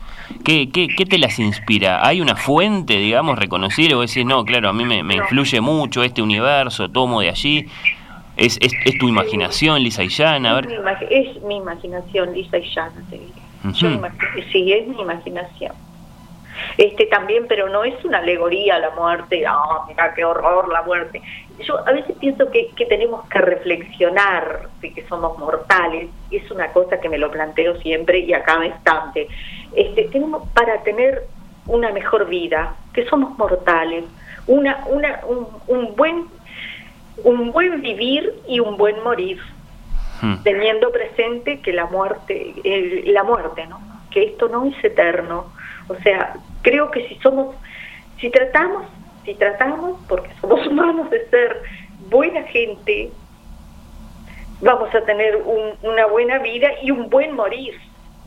¿qué, 0.44 0.70
qué, 0.70 0.88
qué 0.88 1.06
te 1.06 1.18
las 1.18 1.38
inspira? 1.38 2.06
¿Hay 2.06 2.20
una 2.20 2.36
fuente, 2.36 2.98
digamos, 2.98 3.38
reconocible? 3.38 3.94
O 3.94 4.00
decís, 4.00 4.26
no, 4.26 4.44
claro, 4.44 4.68
a 4.68 4.72
mí 4.72 4.84
me, 4.84 5.02
me 5.02 5.14
influye 5.14 5.60
mucho 5.60 6.02
este 6.02 6.20
universo, 6.20 6.90
tomo 6.90 7.20
de 7.20 7.30
allí. 7.30 7.66
¿Es, 8.36 8.58
es, 8.60 8.72
es 8.84 8.98
tu 8.98 9.08
imaginación, 9.08 9.82
lisa 9.82 10.04
y 10.04 10.08
llana? 10.08 10.50
A 10.50 10.60
ver. 10.60 10.82
Es, 11.10 11.42
mi, 11.42 11.56
imaginación, 11.56 12.34
lisa 12.34 12.58
y 12.58 12.74
llana, 12.74 13.02
te 13.08 13.18
diría. 13.18 14.12
sí, 14.52 14.72
es 14.72 14.86
mi 14.86 15.00
imaginación. 15.00 15.72
Este 16.78 17.06
también, 17.06 17.46
pero 17.48 17.68
no 17.68 17.84
es 17.84 18.02
una 18.04 18.18
alegoría 18.18 18.76
a 18.76 18.78
la 18.78 18.90
muerte, 18.90 19.44
oh, 19.48 19.84
mira 19.88 20.14
qué 20.14 20.24
horror 20.24 20.68
la 20.72 20.82
muerte. 20.82 21.22
Yo 21.60 21.86
a 21.86 21.92
veces 21.92 22.16
pienso 22.18 22.50
que, 22.50 22.68
que 22.76 22.86
tenemos 22.86 23.26
que 23.28 23.38
reflexionar 23.38 24.68
de 24.80 24.92
que 24.92 25.06
somos 25.06 25.38
mortales, 25.38 26.08
es 26.30 26.50
una 26.50 26.68
cosa 26.68 27.00
que 27.00 27.08
me 27.08 27.18
lo 27.18 27.30
planteo 27.30 27.76
siempre 27.80 28.20
y 28.20 28.32
a 28.32 28.42
cada 28.42 28.66
instante. 28.66 29.28
Este, 29.74 30.04
tenemos 30.04 30.48
para 30.50 30.82
tener 30.82 31.24
una 31.66 31.92
mejor 31.92 32.26
vida, 32.28 32.74
que 32.92 33.06
somos 33.06 33.36
mortales, 33.38 34.04
una, 34.46 34.84
una, 34.86 35.20
un, 35.26 35.48
un 35.66 35.96
buen 35.96 36.26
un 37.24 37.52
buen 37.52 37.80
vivir 37.80 38.34
y 38.46 38.60
un 38.60 38.76
buen 38.76 39.02
morir, 39.02 39.40
hmm. 40.22 40.42
teniendo 40.42 40.90
presente 40.92 41.60
que 41.60 41.72
la 41.72 41.86
muerte, 41.86 42.54
la 43.06 43.22
muerte, 43.22 43.66
¿no? 43.66 43.80
Que 44.10 44.24
esto 44.24 44.48
no 44.48 44.66
es 44.66 44.84
eterno. 44.84 45.52
O 45.88 45.94
sea, 45.96 46.34
creo 46.62 46.90
que 46.90 47.06
si 47.08 47.16
somos, 47.16 47.54
si 48.20 48.30
tratamos, 48.30 48.86
si 49.24 49.34
tratamos, 49.34 49.98
porque 50.08 50.30
somos 50.40 50.66
humanos 50.66 51.10
de 51.10 51.28
ser 51.28 51.62
buena 52.08 52.42
gente, 52.44 53.10
vamos 54.60 54.94
a 54.94 55.00
tener 55.02 55.42
una 55.82 56.06
buena 56.06 56.38
vida 56.38 56.68
y 56.82 56.90
un 56.90 57.08
buen 57.08 57.34
morir, 57.34 57.74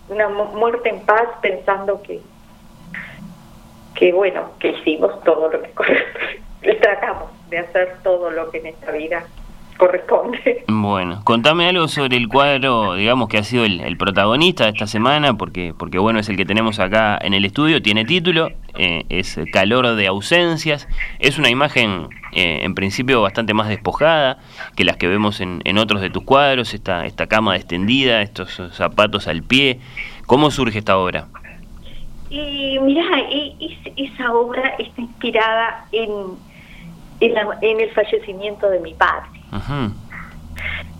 una 0.10 0.28
muerte 0.30 0.90
en 0.90 1.02
paz 1.06 1.28
pensando 1.42 2.02
que, 2.02 2.20
que 3.96 4.12
bueno, 4.12 4.52
que 4.60 4.70
hicimos 4.70 5.24
todo 5.24 5.50
lo 5.50 5.62
que 5.62 5.72
tratamos 6.82 7.39
de 7.50 7.60
hacer 7.60 7.98
todo 8.04 8.30
lo 8.30 8.50
que 8.52 8.60
en 8.60 8.68
esta 8.68 8.92
vida 8.92 9.26
corresponde. 9.80 10.66
Bueno, 10.68 11.22
contame 11.24 11.68
algo 11.68 11.88
sobre 11.88 12.18
el 12.18 12.28
cuadro, 12.28 12.96
digamos 12.96 13.30
que 13.30 13.38
ha 13.38 13.44
sido 13.44 13.64
el, 13.64 13.98
protagonista 13.98 14.66
de 14.66 14.72
esta 14.72 14.88
semana, 14.88 15.36
porque, 15.36 15.74
porque 15.78 15.98
bueno, 15.98 16.20
es 16.20 16.28
el 16.30 16.36
que 16.36 16.46
tenemos 16.46 16.80
acá 16.80 17.18
en 17.22 17.34
el 17.34 17.46
estudio, 17.46 17.82
tiene 17.82 18.04
título, 18.04 18.52
eh, 18.78 19.06
es 19.10 19.40
Calor 19.54 19.96
de 19.96 20.08
ausencias, 20.08 20.88
es 21.20 21.40
una 21.40 21.50
imagen 21.50 22.10
eh, 22.34 22.60
en 22.64 22.76
principio 22.76 23.22
bastante 23.22 23.54
más 23.54 23.70
despojada 23.70 24.38
que 24.76 24.84
las 24.84 24.98
que 24.98 25.08
vemos 25.08 25.40
en, 25.40 25.62
en 25.64 25.78
otros 25.78 26.02
de 26.02 26.10
tus 26.10 26.24
cuadros, 26.24 26.74
esta, 26.74 27.06
esta 27.06 27.28
cama 27.28 27.56
extendida, 27.56 28.22
estos 28.22 28.62
zapatos 28.74 29.28
al 29.28 29.44
pie. 29.44 29.80
¿Cómo 30.26 30.52
surge 30.52 30.80
esta 30.80 30.98
obra? 30.98 31.28
Y 32.30 32.78
mira, 32.82 33.04
esa 33.96 34.32
obra 34.34 34.76
está 34.78 35.02
inspirada 35.02 35.86
en 35.92 36.12
en, 37.20 37.80
el 37.80 37.92
fallecimiento 37.92 38.70
de 38.70 38.80
mi 38.80 38.94
padre. 38.94 39.30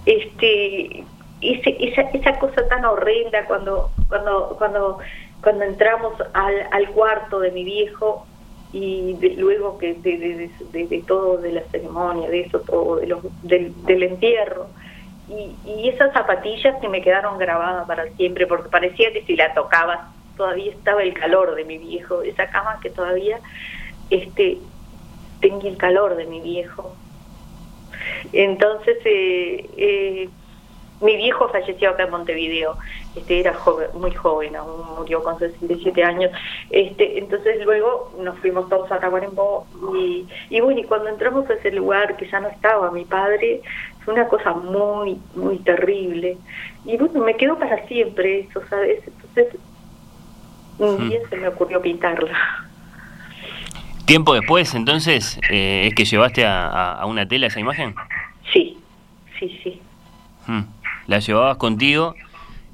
Este, 0.06 1.04
esa, 1.42 2.02
esa 2.02 2.40
cosa 2.40 2.68
tan 2.68 2.86
horrenda 2.86 3.46
cuando, 3.46 3.92
cuando, 4.08 4.56
cuando, 4.58 5.00
cuando 5.42 5.64
entramos 5.64 6.14
al, 6.34 6.68
al 6.72 6.90
cuarto 6.90 7.40
de 7.40 7.52
mi 7.52 7.64
viejo 7.64 8.26
y 8.72 9.18
luego 9.38 9.78
que 9.78 9.96
de, 9.96 10.50
de, 10.72 11.04
todo, 11.08 11.38
de 11.38 11.54
la 11.54 11.62
ceremonia, 11.72 12.30
de 12.30 12.42
eso, 12.42 12.60
todo, 12.60 12.98
de 12.98 13.08
los, 13.08 13.20
del, 13.44 13.74
del 13.86 14.04
entierro. 14.04 14.68
Y, 15.28 15.56
y, 15.70 15.90
esas 15.90 16.12
zapatillas 16.14 16.76
que 16.82 16.90
me 16.90 17.02
quedaron 17.02 17.38
grabadas 17.38 17.88
para 17.88 18.08
siempre, 18.14 18.48
porque 18.48 18.70
parecía 18.70 19.12
que 19.14 19.24
si 19.24 19.36
la 19.36 19.54
tocaba 19.54 20.12
todavía 20.38 20.72
estaba 20.72 21.04
el 21.04 21.14
calor 21.14 21.56
de 21.56 21.66
mi 21.66 21.78
viejo, 21.78 22.22
esa 22.22 22.48
cama 22.50 22.80
que 22.82 22.90
todavía 22.90 23.40
este 24.10 24.58
tenía 25.40 25.70
el 25.70 25.78
calor 25.78 26.16
de 26.16 26.26
mi 26.26 26.42
viejo. 26.42 26.96
Entonces, 28.32 28.98
eh, 29.06 29.70
eh, 29.78 30.30
mi 31.02 31.16
viejo 31.16 31.48
falleció 31.48 31.92
acá 31.92 32.04
en 32.04 32.12
Montevideo, 32.12 32.78
este 33.16 33.40
era 33.40 33.54
joven, 33.54 33.88
muy 33.94 34.12
joven, 34.12 34.56
aún 34.56 34.96
murió 34.98 35.24
con 35.24 35.40
67 35.40 36.04
años. 36.04 36.32
Este, 36.70 37.18
entonces 37.18 37.64
luego 37.64 38.12
nos 38.20 38.38
fuimos 38.40 38.68
todos 38.68 38.92
a 38.92 39.00
Tacuarembó 39.00 39.66
y, 39.96 40.28
y 40.50 40.60
bueno, 40.60 40.82
y 40.82 40.84
cuando 40.84 41.10
entramos 41.10 41.50
a 41.50 41.54
ese 41.54 41.72
lugar 41.72 42.18
que 42.18 42.30
ya 42.30 42.42
no 42.42 42.50
estaba 42.50 42.92
mi 42.92 43.06
padre, 43.06 43.62
fue 44.04 44.14
una 44.14 44.28
cosa 44.28 44.54
muy, 44.54 45.18
muy 45.36 45.60
terrible. 45.60 46.38
Y 46.84 46.98
bueno, 46.98 47.22
me 47.22 47.36
quedó 47.38 47.58
para 47.58 47.86
siempre 47.88 48.42
eso, 48.42 48.62
¿sabes? 48.70 49.02
Entonces, 49.08 49.58
un 50.80 51.10
día 51.10 51.20
se 51.30 51.38
me 51.38 51.48
ocurrió 51.48 51.82
pintarla. 51.82 52.69
Tiempo 54.10 54.34
después, 54.34 54.74
entonces, 54.74 55.40
eh, 55.52 55.86
¿es 55.86 55.94
que 55.94 56.04
llevaste 56.04 56.44
a, 56.44 56.94
a, 56.94 57.06
una 57.06 57.28
tela 57.28 57.46
esa 57.46 57.60
imagen? 57.60 57.94
Sí, 58.52 58.76
sí, 59.38 59.60
sí. 59.64 59.80
Hmm. 60.48 60.64
La 61.06 61.20
llevabas 61.20 61.58
contigo 61.58 62.16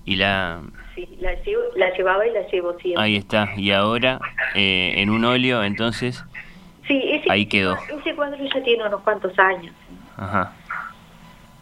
y 0.05 0.15
la... 0.15 0.61
Sí, 0.95 1.05
la, 1.19 1.31
la 1.75 1.93
llevaba 1.93 2.25
y 2.25 2.31
la 2.31 2.47
llevo 2.47 2.79
siempre. 2.79 3.03
Ahí 3.03 3.17
está, 3.17 3.49
y 3.57 3.71
ahora 3.71 4.21
eh, 4.53 4.93
en 4.95 5.09
un 5.09 5.25
óleo, 5.25 5.61
entonces... 5.61 6.23
Sí, 6.87 7.01
ese, 7.05 7.29
ahí 7.29 7.47
quedó. 7.47 7.77
Ese 7.99 8.15
cuadro 8.15 8.41
ya 8.41 8.63
tiene 8.63 8.87
unos 8.87 9.01
cuantos 9.01 9.37
años. 9.37 9.75
Ajá. 10.15 10.53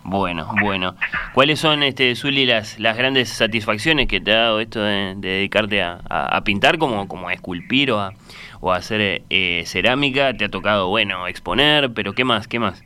Bueno, 0.04 0.48
bueno. 0.62 0.96
¿Cuáles 1.34 1.60
son, 1.60 1.82
este, 1.82 2.16
Zuli, 2.16 2.46
las, 2.46 2.80
las 2.80 2.98
grandes 2.98 3.30
satisfacciones 3.30 4.08
que 4.08 4.20
te 4.20 4.34
ha 4.34 4.40
dado 4.40 4.60
esto 4.60 4.82
de, 4.82 5.16
dedicarte 5.18 5.82
a, 5.82 6.02
a, 6.10 6.44
pintar, 6.44 6.78
como, 6.78 7.08
como 7.08 7.30
a 7.30 7.34
esculpir 7.34 7.92
o 7.92 8.00
a, 8.00 8.14
o 8.60 8.72
hacer 8.72 9.24
eh, 9.30 9.64
cerámica? 9.66 10.36
¿Te 10.36 10.46
ha 10.46 10.50
tocado, 10.50 10.90
bueno, 10.90 11.28
exponer, 11.28 11.94
pero 11.94 12.14
qué 12.14 12.26
más, 12.26 12.48
qué 12.48 12.60
más? 12.60 12.84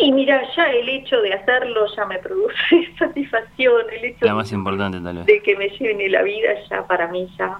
Y 0.00 0.10
mira, 0.12 0.42
ya 0.56 0.70
el 0.70 0.88
hecho 0.88 1.20
de 1.20 1.34
hacerlo 1.34 1.86
ya 1.94 2.04
me 2.06 2.18
produce 2.18 2.94
satisfacción, 2.98 3.82
el 3.92 4.04
hecho 4.04 4.26
la 4.26 4.34
más 4.34 4.52
importante, 4.52 5.00
tal 5.00 5.16
vez. 5.18 5.26
de 5.26 5.42
que 5.42 5.56
me 5.56 5.68
lleven 5.68 6.10
la 6.10 6.22
vida 6.22 6.50
ya 6.68 6.86
para 6.86 7.08
mí 7.08 7.28
ya 7.38 7.58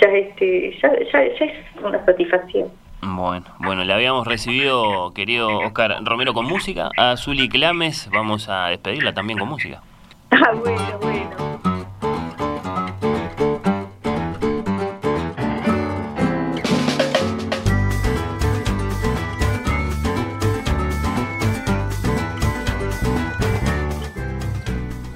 ya 0.00 0.08
este 0.08 0.78
ya, 0.80 0.92
ya, 1.12 1.38
ya 1.38 1.44
es 1.44 1.82
una 1.82 2.04
satisfacción. 2.04 2.70
Bueno, 3.02 3.46
bueno, 3.58 3.84
le 3.84 3.92
habíamos 3.92 4.26
recibido, 4.26 5.12
querido 5.14 5.58
Oscar 5.58 5.98
Romero, 6.04 6.34
con 6.34 6.46
música. 6.46 6.90
A 6.96 7.16
Zuli 7.16 7.48
Clames 7.48 8.08
vamos 8.12 8.48
a 8.48 8.66
despedirla 8.66 9.14
también 9.14 9.38
con 9.38 9.48
música. 9.48 9.82
Ah, 10.32 10.52
bueno, 10.54 10.98
bueno. 11.00 11.50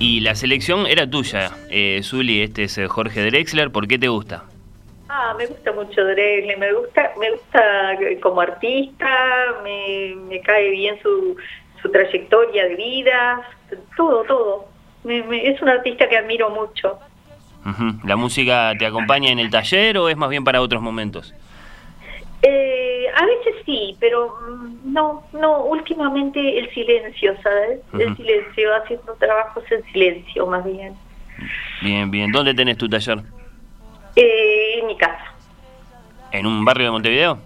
Y 0.00 0.20
la 0.20 0.34
selección 0.34 0.86
era 0.86 1.08
tuya, 1.08 1.52
eh, 1.70 2.00
Zuli, 2.02 2.42
este 2.42 2.64
es 2.64 2.76
eh, 2.76 2.88
Jorge 2.88 3.24
Drexler, 3.24 3.70
¿por 3.70 3.88
qué 3.88 3.98
te 3.98 4.08
gusta? 4.08 4.44
Ah, 5.16 5.33
me 5.38 5.47
gusta 5.47 5.71
mucho 5.71 6.04
Drexler, 6.04 6.59
me 6.59 6.73
gusta, 6.73 7.12
me 7.21 7.30
gusta 7.30 7.97
como 8.21 8.40
artista, 8.40 9.06
me, 9.62 10.40
cae 10.40 10.71
bien 10.71 10.99
su, 11.00 11.37
su 11.80 11.88
trayectoria 11.88 12.64
de 12.64 12.75
vida, 12.75 13.40
todo, 13.97 14.25
todo. 14.25 14.66
es 15.04 15.62
un 15.62 15.68
artista 15.68 16.09
que 16.09 16.16
admiro 16.16 16.50
mucho. 16.50 16.99
¿La 18.04 18.16
música 18.16 18.73
te 18.76 18.87
acompaña 18.87 19.30
en 19.30 19.38
el 19.38 19.50
taller 19.50 19.99
o 19.99 20.09
es 20.09 20.16
más 20.16 20.30
bien 20.30 20.42
para 20.42 20.61
otros 20.61 20.83
momentos? 20.83 21.33
Eh, 22.42 23.06
a 23.14 23.25
veces 23.25 23.54
sí, 23.64 23.97
pero 24.00 24.37
mm, 24.50 24.92
no, 24.92 25.23
no, 25.33 25.62
últimamente 25.62 26.59
el 26.59 26.68
silencio, 26.75 27.37
¿sabes? 27.40 27.78
El 27.92 28.16
silencio, 28.16 28.75
haciendo 28.83 29.14
trabajos 29.14 29.62
en 29.71 29.85
silencio 29.92 30.44
más 30.49 30.64
bien. 30.64 30.92
Bien, 31.83 32.11
bien. 32.11 32.33
¿Dónde 32.33 32.52
tenés 32.52 32.76
tu 32.76 32.88
taller? 32.88 33.23
Eh, 34.16 34.63
en 34.84 34.88
mi 34.88 34.96
casa. 34.96 35.32
¿En 36.30 36.46
un 36.46 36.64
barrio 36.64 36.86
de 36.86 36.90
Montevideo? 36.92 37.38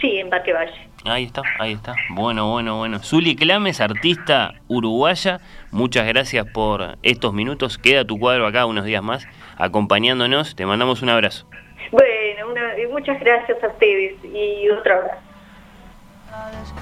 Sí, 0.00 0.18
en 0.18 0.30
Parque 0.30 0.52
Valle. 0.52 0.88
Ahí 1.04 1.24
está, 1.24 1.42
ahí 1.58 1.72
está. 1.72 1.94
Bueno, 2.10 2.50
bueno, 2.50 2.78
bueno. 2.78 2.98
Zuli 2.98 3.36
Clames, 3.36 3.80
artista 3.80 4.54
uruguaya, 4.66 5.40
muchas 5.70 6.06
gracias 6.06 6.46
por 6.52 6.98
estos 7.02 7.32
minutos. 7.32 7.78
Queda 7.78 8.04
tu 8.04 8.18
cuadro 8.18 8.46
acá 8.46 8.66
unos 8.66 8.84
días 8.84 9.02
más 9.02 9.26
acompañándonos. 9.56 10.56
Te 10.56 10.66
mandamos 10.66 11.02
un 11.02 11.10
abrazo. 11.10 11.46
Bueno, 11.92 12.48
una, 12.50 12.72
muchas 12.90 13.20
gracias 13.20 13.62
a 13.62 13.68
ustedes 13.68 14.16
y 14.24 14.68
otro 14.68 14.94
abrazo. 14.94 15.26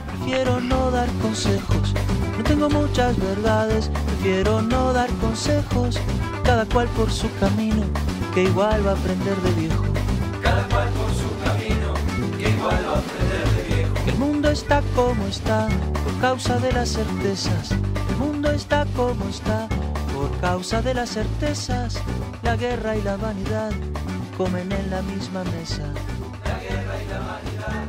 Prefiero 0.09 0.59
no 0.61 0.91
dar 0.91 1.09
consejos, 1.23 1.95
no 2.37 2.43
tengo 2.43 2.69
muchas 2.71 3.17
verdades, 3.21 3.89
prefiero 4.07 4.63
no 4.63 4.93
dar 4.93 5.09
consejos, 5.21 6.01
cada 6.45 6.65
cual 6.67 6.89
por 6.97 7.11
su 7.11 7.29
camino 7.39 7.85
que 8.35 8.43
igual 8.43 8.85
va 8.85 8.93
a 8.93 8.95
aprender 8.95 9.37
de 9.37 9.61
viejo. 9.61 9.94
Cada 10.75 10.91
cual 10.91 10.95
por 10.95 11.15
su 11.15 11.31
camino, 11.45 11.95
que 12.37 12.51
igual 12.51 12.85
va 12.89 12.95
a 12.95 12.99
aprender 12.99 13.49
de 13.57 13.75
viejo. 13.75 13.95
El 14.07 14.19
mundo 14.19 14.51
está 14.51 14.83
como 14.97 15.27
está 15.27 15.69
por 16.03 16.21
causa 16.21 16.59
de 16.59 16.73
las 16.73 16.89
certezas. 16.89 17.71
El 18.11 18.17
mundo 18.17 18.51
está 18.51 18.85
como 18.97 19.29
está 19.29 19.69
por 20.13 20.37
causa 20.41 20.83
de 20.83 20.95
las 20.95 21.11
certezas. 21.11 22.03
La 22.43 22.57
guerra 22.57 22.97
y 22.97 23.03
la 23.03 23.17
vanidad 23.17 23.71
comen 24.37 24.73
en 24.73 24.91
la 24.91 25.03
misma 25.03 25.45
mesa. 25.45 25.85
La 26.45 26.59
guerra 26.59 27.03
y 27.03 27.07
la 27.09 27.19
vanidad 27.21 27.85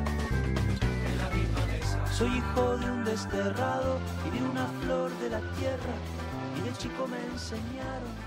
en 1.09 1.17
la 1.17 1.29
misma 1.31 1.65
mesa. 1.65 2.13
Soy 2.13 2.37
hijo 2.37 2.77
de 2.77 2.91
un 2.91 3.03
desterrado 3.03 3.97
y 4.27 4.37
de 4.37 4.43
una 4.45 4.67
flor 4.81 5.11
de 5.19 5.29
la 5.31 5.39
tierra. 5.57 5.95
Y 6.57 6.61
de 6.61 6.77
chico 6.77 7.07
me 7.07 7.17
enseñaron 7.33 8.24